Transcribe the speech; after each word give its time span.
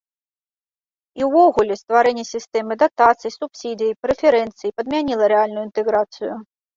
І 1.19 1.25
ўвогуле 1.27 1.73
стварэнне 1.81 2.23
сістэмы 2.29 2.77
датацый, 2.83 3.31
субсідый, 3.35 3.91
прэферэнцый 4.07 4.73
падмяніла 4.81 5.29
рэальную 5.35 5.63
інтэграцыю. 5.67 6.33